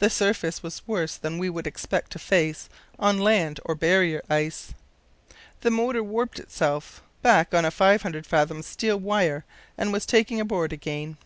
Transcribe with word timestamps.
The 0.00 0.10
surface 0.10 0.60
was 0.64 0.88
worse 0.88 1.16
than 1.16 1.38
we 1.38 1.48
would 1.48 1.68
expect 1.68 2.10
to 2.10 2.18
face 2.18 2.68
on 2.98 3.20
land 3.20 3.60
or 3.64 3.76
barrier 3.76 4.20
ice. 4.28 4.74
The 5.60 5.70
motor 5.70 6.02
warped 6.02 6.40
itself 6.40 7.00
back 7.22 7.54
on 7.54 7.64
a 7.64 7.70
500 7.70 8.26
fathom 8.26 8.60
steel 8.62 8.98
wire 8.98 9.44
and 9.78 9.92
was 9.92 10.04
taken 10.04 10.40
aboard 10.40 10.72
again. 10.72 11.16